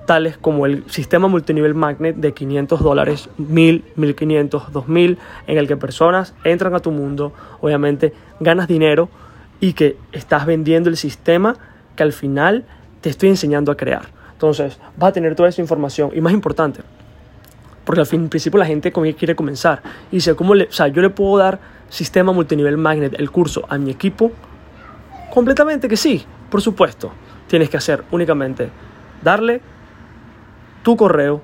tales 0.07 0.39
como 0.39 0.65
el 0.65 0.89
sistema 0.89 1.27
multinivel 1.27 1.75
magnet 1.75 2.15
de 2.15 2.35
500 2.35 2.81
dólares, 2.81 3.29
1000, 3.39 3.85
1500, 3.97 4.73
2000, 4.73 5.19
en 5.49 5.59
el 5.59 5.67
que 5.67 5.77
personas 5.77 6.35
entran 6.45 6.73
a 6.77 6.79
tu 6.79 6.93
mundo, 6.93 7.33
obviamente 7.61 8.13
ganas 8.39 8.69
dinero 8.69 9.09
y 9.59 9.73
que 9.73 9.97
estás 10.13 10.47
vendiendo 10.47 10.89
el 10.89 10.97
sistema 10.97 11.57
que 11.97 12.05
al 12.05 12.13
final 12.13 12.65
te 13.01 13.11
estoy 13.11 13.31
enseñando 13.31 13.73
a 13.73 13.77
crear. 13.77 14.20
Entonces, 14.41 14.79
vas 14.97 15.11
a 15.11 15.13
tener 15.13 15.35
toda 15.35 15.51
esa 15.51 15.61
información. 15.61 16.13
Y 16.15 16.23
más 16.23 16.33
importante, 16.33 16.81
porque 17.85 18.01
al 18.01 18.07
fin, 18.07 18.31
principio 18.31 18.59
la 18.59 18.65
gente 18.65 18.91
quiere 18.91 19.37
comenzar. 19.37 19.83
Y 20.11 20.17
dice, 20.17 20.35
¿cómo 20.35 20.55
le, 20.55 20.65
o 20.65 20.73
sea, 20.73 20.89
yo 20.89 21.03
le 21.03 21.11
puedo 21.11 21.37
dar 21.37 21.61
sistema 21.91 22.33
multinivel 22.33 22.79
magnet, 22.79 23.17
el 23.19 23.31
curso, 23.31 23.67
a 23.69 23.77
mi 23.77 23.91
equipo. 23.91 24.33
Completamente 25.35 25.89
que 25.89 25.97
sí, 25.99 26.25
por 26.51 26.63
supuesto. 26.63 27.13
Tienes 27.49 27.69
que 27.69 27.77
hacer 27.77 28.03
únicamente 28.13 28.71
darle 29.23 29.61
tu 30.83 30.97
correo, 30.97 31.43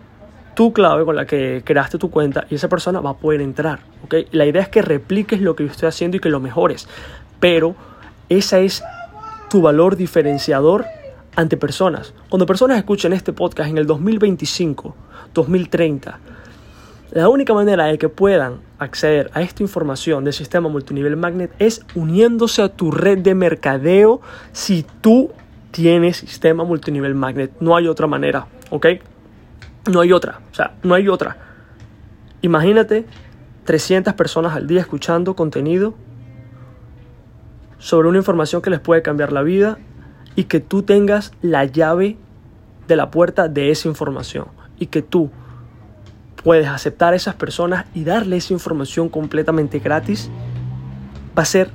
tu 0.55 0.73
clave 0.73 1.05
con 1.05 1.17
la 1.17 1.27
que 1.27 1.61
creaste 1.67 1.99
tu 1.99 2.11
cuenta 2.11 2.47
y 2.49 2.55
esa 2.55 2.71
persona 2.71 3.01
va 3.01 3.11
a 3.11 3.17
poder 3.19 3.43
entrar. 3.43 3.81
¿okay? 4.05 4.27
La 4.33 4.47
idea 4.47 4.63
es 4.63 4.71
que 4.71 4.81
repliques 4.81 5.43
lo 5.43 5.55
que 5.55 5.67
yo 5.67 5.71
estoy 5.71 5.89
haciendo 5.89 6.17
y 6.17 6.21
que 6.21 6.31
lo 6.31 6.41
mejores. 6.41 6.89
Pero 7.41 7.75
esa 8.31 8.61
es 8.61 8.83
tu 9.51 9.61
valor 9.61 9.97
diferenciador 9.97 10.87
ante 11.37 11.57
personas. 11.57 12.15
Cuando 12.29 12.47
personas 12.47 12.79
escuchen 12.79 13.13
este 13.13 13.33
podcast 13.33 13.71
en 13.71 13.79
el 13.79 13.87
2025, 13.87 14.97
2030, 15.35 16.19
La 17.13 17.29
única 17.29 17.55
manera 17.55 17.85
de 17.85 17.99
que 17.99 18.09
puedan 18.09 18.61
acceder 18.79 19.31
a 19.33 19.41
esta 19.41 19.63
información 19.63 20.25
del 20.25 20.33
sistema 20.33 20.69
multinivel 20.69 21.17
magnet 21.17 21.53
es 21.61 21.87
uniéndose 21.95 22.63
a 22.63 22.69
tu 22.69 22.91
red 22.91 23.19
de 23.19 23.35
mercadeo 23.35 24.21
si 24.53 24.85
tú 25.01 25.31
tienes 25.71 26.17
sistema 26.17 26.65
multinivel 26.65 27.15
magnet. 27.15 27.53
No 27.61 27.77
hay 27.77 27.87
otra 27.87 28.09
manera, 28.09 28.49
¿ok? 28.71 28.87
No 29.91 30.01
hay 30.01 30.13
otra, 30.13 30.41
o 30.51 30.55
sea, 30.55 30.75
no 30.83 30.95
hay 30.95 31.09
otra. 31.09 31.37
Imagínate 32.43 33.07
300 33.65 34.15
personas 34.15 34.57
al 34.57 34.67
día 34.67 34.81
escuchando 34.81 35.37
contenido 35.37 35.95
sobre 37.79 38.09
una 38.09 38.19
información 38.19 38.63
que 38.63 38.71
les 38.71 38.81
puede 38.81 39.03
cambiar 39.03 39.33
la 39.33 39.43
vida 39.43 39.79
y 40.37 40.45
que 40.45 40.61
tú 40.61 40.83
tengas 40.83 41.33
la 41.43 41.65
llave 41.65 42.17
de 42.87 42.97
la 42.97 43.11
puerta 43.11 43.49
de 43.49 43.71
esa 43.71 43.89
información 43.89 44.47
y 44.79 44.87
que 44.87 45.03
tú 45.03 45.31
puedes 46.45 46.69
aceptar 46.69 47.15
a 47.15 47.17
esas 47.17 47.35
personas 47.35 47.87
y 47.95 48.05
darle 48.05 48.37
esa 48.37 48.53
información 48.53 49.09
completamente 49.09 49.81
gratis, 49.81 50.31
va 51.37 51.43
a 51.43 51.47
ser 51.47 51.71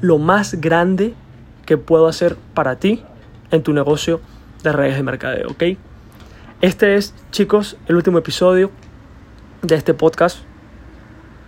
lo 0.00 0.18
más 0.18 0.60
grande 0.60 1.14
que 1.66 1.76
puedo 1.76 2.08
hacer 2.08 2.36
para 2.54 2.76
ti 2.76 3.02
en 3.50 3.62
tu 3.62 3.72
negocio 3.72 4.20
de 4.62 4.72
redes 4.72 4.96
de 4.96 5.02
mercadeo, 5.02 5.50
¿ok? 5.50 5.62
Este 6.60 6.96
es, 6.96 7.14
chicos, 7.30 7.76
el 7.86 7.96
último 7.96 8.18
episodio 8.18 8.70
de 9.62 9.74
este 9.76 9.94
podcast. 9.94 10.38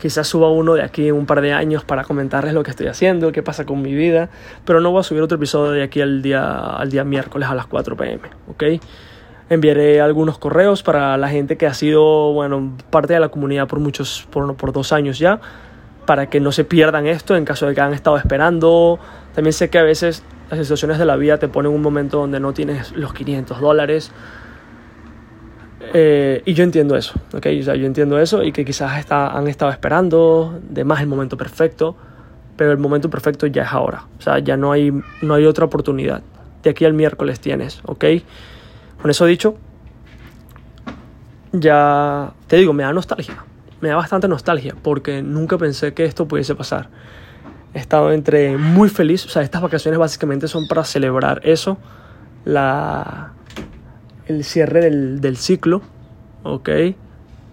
Quizás 0.01 0.27
suba 0.27 0.51
uno 0.51 0.75
de 0.75 0.83
aquí 0.83 1.09
en 1.09 1.15
un 1.15 1.27
par 1.27 1.41
de 1.41 1.53
años 1.53 1.85
para 1.85 2.05
comentarles 2.05 2.53
lo 2.53 2.63
que 2.63 2.71
estoy 2.71 2.87
haciendo, 2.87 3.33
qué 3.33 3.43
pasa 3.43 3.65
con 3.65 3.81
mi 3.81 3.95
vida, 3.95 4.29
pero 4.65 4.81
no 4.81 4.91
voy 4.91 5.01
a 5.01 5.03
subir 5.03 5.23
otro 5.23 5.37
episodio 5.37 5.73
de 5.73 5.83
aquí 5.83 6.01
al 6.01 6.23
día, 6.23 6.77
al 6.77 6.91
día 6.91 7.05
miércoles 7.05 7.49
a 7.49 7.55
las 7.55 7.67
4 7.67 7.97
pm, 7.97 8.29
¿ok? 8.49 8.65
Enviaré 9.49 10.01
algunos 10.01 10.39
correos 10.39 10.83
para 10.83 11.17
la 11.17 11.29
gente 11.29 11.57
que 11.57 11.67
ha 11.67 11.75
sido, 11.75 12.33
bueno, 12.33 12.77
parte 12.91 13.15
de 13.15 13.21
la 13.21 13.29
comunidad 13.29 13.69
por 13.69 13.79
muchos, 13.79 14.27
por, 14.31 14.55
por 14.57 14.73
dos 14.73 14.93
años 14.93 15.19
ya, 15.19 15.41
para 16.05 16.29
que 16.29 16.41
no 16.41 16.53
se 16.53 16.65
pierdan 16.65 17.07
esto 17.07 17.37
en 17.37 17.45
caso 17.45 17.67
de 17.67 17.75
que 17.75 17.81
han 17.81 17.95
estado 17.95 18.17
esperando. 18.17 18.99
También 19.35 19.53
sé 19.53 19.71
que 19.71 19.79
a 19.79 19.83
veces 19.83 20.25
las 20.51 20.61
situaciones 20.61 20.99
de 20.99 21.05
la 21.05 21.17
vida 21.17 21.39
te 21.39 21.49
ponen 21.49 21.73
un 21.73 21.83
momento 21.83 22.19
donde 22.19 22.41
no 22.41 22.53
tienes 22.53 22.93
los 22.93 23.13
500 23.13 23.61
dólares. 23.61 24.13
Eh, 25.93 26.43
y 26.45 26.55
yo 26.55 26.65
entiendo 26.65 26.97
eso, 26.97 27.15
¿ok? 27.33 27.47
O 27.61 27.63
sea, 27.63 27.75
yo 27.77 27.87
entiendo 27.87 28.19
eso 28.19 28.43
y 28.43 28.53
que 28.53 28.65
quizás 28.65 28.99
está, 28.99 29.37
han 29.37 29.49
estado 29.49 29.71
esperando 29.71 30.59
de 30.69 30.85
más 30.85 31.01
el 31.01 31.07
momento 31.07 31.37
perfecto, 31.37 31.97
pero 32.57 32.73
el 32.73 32.79
momento 32.79 33.11
perfecto 33.11 33.47
ya 33.47 33.63
es 33.63 33.73
ahora. 33.73 34.05
O 34.19 34.23
sea, 34.23 34.39
ya 34.39 34.57
no 34.57 34.73
hay, 34.73 34.93
no 35.23 35.35
hay 35.35 35.45
otra 35.45 35.65
oportunidad. 35.67 36.23
De 36.63 36.71
aquí 36.71 36.85
al 36.85 36.95
miércoles 36.95 37.41
tienes, 37.41 37.81
¿ok? 37.85 38.05
Con 39.01 39.11
eso 39.11 39.27
dicho, 39.27 39.57
ya 41.53 42.33
te 42.47 42.57
digo, 42.57 42.73
me 42.73 42.83
da 42.83 42.93
nostalgia. 42.93 43.45
Me 43.81 43.89
da 43.91 43.97
bastante 43.97 44.27
nostalgia 44.27 44.75
porque 44.83 45.23
nunca 45.23 45.59
pensé 45.59 45.95
que 45.95 46.05
esto 46.05 46.27
pudiese 46.27 46.55
pasar. 46.55 46.89
He 47.75 47.79
estado 47.79 48.11
entre 48.13 48.57
muy 48.57 48.89
feliz, 48.89 49.27
o 49.27 49.29
sea, 49.29 49.43
estas 49.43 49.61
vacaciones 49.61 49.99
básicamente 49.99 50.49
son 50.49 50.67
para 50.67 50.83
celebrar 50.83 51.43
eso, 51.45 51.77
la, 52.47 53.33
el 54.27 54.45
cierre 54.45 54.91
del, 54.91 55.37
ciclo, 55.37 55.83
¿ok? 56.43 56.69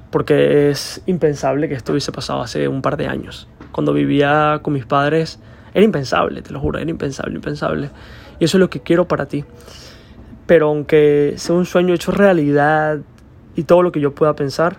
Porque 0.09 0.69
es 0.69 1.01
impensable 1.05 1.67
que 1.67 1.75
esto 1.75 1.91
hubiese 1.91 2.11
pasado 2.11 2.41
hace 2.41 2.67
un 2.67 2.81
par 2.81 2.97
de 2.97 3.07
años. 3.07 3.47
Cuando 3.71 3.93
vivía 3.93 4.59
con 4.61 4.73
mis 4.73 4.85
padres, 4.85 5.39
era 5.73 5.83
impensable, 5.83 6.41
te 6.41 6.51
lo 6.51 6.59
juro, 6.59 6.79
era 6.79 6.89
impensable, 6.89 7.35
impensable. 7.35 7.89
Y 8.39 8.45
eso 8.45 8.57
es 8.57 8.59
lo 8.59 8.69
que 8.69 8.81
quiero 8.81 9.07
para 9.07 9.27
ti. 9.27 9.45
Pero 10.45 10.69
aunque 10.69 11.33
sea 11.37 11.55
un 11.55 11.65
sueño 11.65 11.93
hecho 11.93 12.11
realidad 12.11 12.99
y 13.55 13.63
todo 13.63 13.81
lo 13.81 13.91
que 13.91 13.99
yo 13.99 14.13
pueda 14.13 14.35
pensar, 14.35 14.77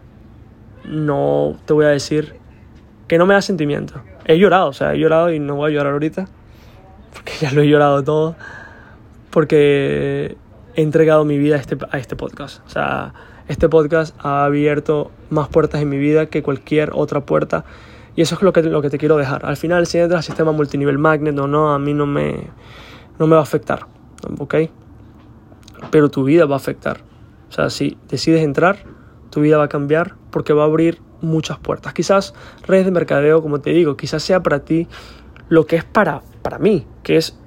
no 0.84 1.56
te 1.64 1.72
voy 1.72 1.86
a 1.86 1.88
decir 1.88 2.34
que 3.08 3.18
no 3.18 3.26
me 3.26 3.34
da 3.34 3.42
sentimiento. 3.42 4.02
He 4.26 4.38
llorado, 4.38 4.68
o 4.68 4.72
sea, 4.72 4.94
he 4.94 4.98
llorado 4.98 5.32
y 5.32 5.38
no 5.38 5.56
voy 5.56 5.72
a 5.72 5.74
llorar 5.74 5.92
ahorita, 5.92 6.26
porque 7.12 7.32
ya 7.40 7.52
lo 7.52 7.62
he 7.62 7.68
llorado 7.68 8.02
todo, 8.02 8.36
porque 9.30 10.36
he 10.74 10.82
entregado 10.82 11.24
mi 11.24 11.38
vida 11.38 11.56
a 11.56 11.58
este, 11.58 11.76
a 11.90 11.98
este 11.98 12.16
podcast. 12.16 12.64
O 12.66 12.70
sea, 12.70 13.14
este 13.48 13.68
podcast 13.68 14.16
ha 14.20 14.44
abierto 14.44 15.10
más 15.30 15.48
puertas 15.48 15.82
en 15.82 15.88
mi 15.88 15.98
vida 15.98 16.26
que 16.26 16.42
cualquier 16.42 16.90
otra 16.94 17.24
puerta. 17.24 17.64
Y 18.16 18.22
eso 18.22 18.36
es 18.36 18.42
lo 18.42 18.52
que, 18.52 18.62
lo 18.62 18.80
que 18.82 18.90
te 18.90 18.98
quiero 18.98 19.16
dejar. 19.16 19.44
Al 19.44 19.56
final, 19.56 19.86
si 19.86 19.98
entras 19.98 20.18
al 20.18 20.24
sistema 20.24 20.52
multinivel 20.52 20.98
magnet 20.98 21.38
o 21.38 21.46
no, 21.46 21.74
a 21.74 21.78
mí 21.78 21.94
no 21.94 22.06
me, 22.06 22.48
no 23.18 23.26
me 23.26 23.34
va 23.34 23.40
a 23.40 23.42
afectar. 23.42 23.86
¿Ok? 24.38 24.54
Pero 25.90 26.10
tu 26.10 26.24
vida 26.24 26.46
va 26.46 26.54
a 26.54 26.58
afectar. 26.58 26.98
O 27.48 27.52
sea, 27.52 27.70
si 27.70 27.98
decides 28.08 28.42
entrar, 28.42 28.78
tu 29.30 29.40
vida 29.40 29.58
va 29.58 29.64
a 29.64 29.68
cambiar 29.68 30.14
porque 30.30 30.52
va 30.52 30.62
a 30.62 30.66
abrir 30.66 31.00
muchas 31.20 31.58
puertas. 31.58 31.92
Quizás 31.92 32.34
redes 32.66 32.84
de 32.84 32.90
mercadeo, 32.90 33.42
como 33.42 33.60
te 33.60 33.70
digo, 33.70 33.96
quizás 33.96 34.22
sea 34.22 34.42
para 34.42 34.60
ti 34.60 34.88
lo 35.48 35.66
que 35.66 35.76
es 35.76 35.84
para, 35.84 36.22
para 36.42 36.58
mí, 36.58 36.86
que 37.02 37.16
es 37.16 37.38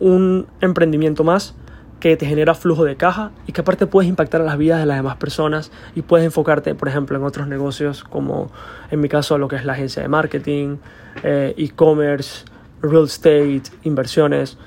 un 0.00 0.46
emprendimiento 0.60 1.24
más 1.24 1.56
que 2.00 2.16
te 2.16 2.26
genera 2.26 2.54
flujo 2.54 2.84
de 2.84 2.96
caja 2.96 3.32
y 3.46 3.52
que 3.52 3.60
aparte 3.60 3.86
puedes 3.86 4.08
impactar 4.08 4.40
las 4.40 4.56
vidas 4.56 4.78
de 4.78 4.86
las 4.86 4.96
demás 4.98 5.16
personas 5.16 5.72
y 5.96 6.02
puedes 6.02 6.24
enfocarte, 6.24 6.74
por 6.74 6.88
ejemplo, 6.88 7.16
en 7.16 7.24
otros 7.24 7.48
negocios 7.48 8.04
como 8.04 8.50
en 8.90 9.00
mi 9.00 9.08
caso 9.08 9.38
lo 9.38 9.48
que 9.48 9.56
es 9.56 9.64
la 9.64 9.72
agencia 9.72 10.02
de 10.02 10.08
marketing, 10.08 10.76
eh, 11.22 11.54
e-commerce, 11.56 12.44
real 12.82 13.04
estate, 13.04 13.62
inversiones 13.82 14.58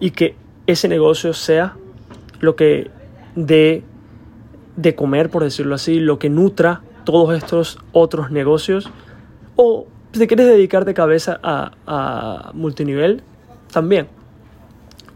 y 0.00 0.10
que 0.10 0.36
ese 0.66 0.88
negocio 0.88 1.32
sea 1.32 1.76
lo 2.40 2.54
que 2.54 2.90
de 3.34 3.82
comer, 4.94 5.30
por 5.30 5.42
decirlo 5.42 5.74
así, 5.74 5.98
lo 5.98 6.18
que 6.18 6.28
nutra 6.28 6.82
todos 7.04 7.36
estos 7.36 7.78
otros 7.92 8.30
negocios. 8.30 8.90
O 9.56 9.86
si 10.12 10.26
quieres 10.26 10.46
dedicar 10.46 10.84
de 10.84 10.94
cabeza 10.94 11.40
a, 11.42 11.72
a 11.86 12.50
multinivel, 12.52 13.22
también. 13.72 14.08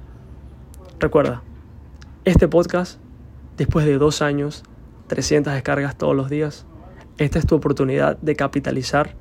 Recuerda, 0.99 1.41
este 2.23 2.47
podcast, 2.47 2.99
después 3.57 3.85
de 3.85 3.97
dos 3.97 4.21
años, 4.21 4.63
300 5.07 5.53
descargas 5.53 5.97
todos 5.97 6.15
los 6.15 6.29
días, 6.29 6.67
esta 7.17 7.39
es 7.39 7.45
tu 7.45 7.55
oportunidad 7.55 8.17
de 8.17 8.35
capitalizar 8.35 9.15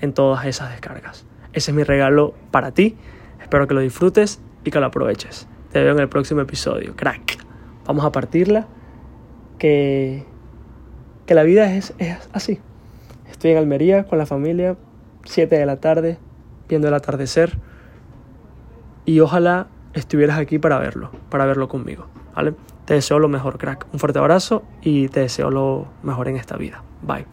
en 0.00 0.12
todas 0.12 0.44
esas 0.46 0.70
descargas. 0.70 1.26
Ese 1.52 1.70
es 1.70 1.76
mi 1.76 1.82
regalo 1.82 2.34
para 2.50 2.72
ti. 2.72 2.96
Espero 3.40 3.66
que 3.66 3.74
lo 3.74 3.80
disfrutes 3.80 4.40
y 4.64 4.70
que 4.70 4.80
lo 4.80 4.86
aproveches. 4.86 5.48
Te 5.72 5.82
veo 5.82 5.92
en 5.92 6.00
el 6.00 6.08
próximo 6.08 6.40
episodio. 6.40 6.94
Crack. 6.96 7.38
Vamos 7.86 8.04
a 8.04 8.12
partirla. 8.12 8.66
Que, 9.58 10.24
que 11.26 11.34
la 11.34 11.42
vida 11.42 11.74
es, 11.74 11.94
es 11.98 12.28
así. 12.32 12.60
Estoy 13.30 13.52
en 13.52 13.58
Almería 13.58 14.04
con 14.04 14.18
la 14.18 14.26
familia, 14.26 14.76
7 15.24 15.58
de 15.58 15.66
la 15.66 15.80
tarde, 15.80 16.18
viendo 16.68 16.88
el 16.88 16.94
atardecer. 16.94 17.58
Y 19.04 19.20
ojalá 19.20 19.68
estuvieras 19.92 20.38
aquí 20.38 20.58
para 20.58 20.78
verlo, 20.78 21.10
para 21.30 21.46
verlo 21.46 21.68
conmigo. 21.68 22.06
¿vale? 22.34 22.54
Te 22.84 22.94
deseo 22.94 23.18
lo 23.18 23.28
mejor, 23.28 23.58
crack. 23.58 23.86
Un 23.92 23.98
fuerte 23.98 24.18
abrazo 24.18 24.62
y 24.82 25.08
te 25.08 25.20
deseo 25.20 25.50
lo 25.50 25.88
mejor 26.02 26.28
en 26.28 26.36
esta 26.36 26.56
vida. 26.56 26.82
Bye. 27.02 27.26